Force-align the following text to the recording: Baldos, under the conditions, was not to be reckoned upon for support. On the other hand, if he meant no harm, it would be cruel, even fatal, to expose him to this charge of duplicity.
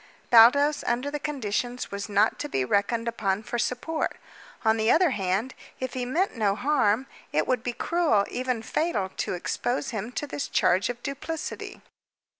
Baldos, 0.31 0.83
under 0.87 1.11
the 1.11 1.19
conditions, 1.19 1.91
was 1.91 2.09
not 2.09 2.39
to 2.39 2.49
be 2.49 2.65
reckoned 2.65 3.07
upon 3.07 3.43
for 3.43 3.59
support. 3.59 4.17
On 4.65 4.77
the 4.77 4.89
other 4.89 5.11
hand, 5.11 5.53
if 5.79 5.93
he 5.93 6.05
meant 6.05 6.35
no 6.35 6.55
harm, 6.55 7.05
it 7.31 7.45
would 7.45 7.61
be 7.61 7.73
cruel, 7.73 8.25
even 8.27 8.63
fatal, 8.63 9.09
to 9.17 9.35
expose 9.35 9.91
him 9.91 10.11
to 10.13 10.25
this 10.25 10.47
charge 10.47 10.89
of 10.89 11.03
duplicity. 11.03 11.83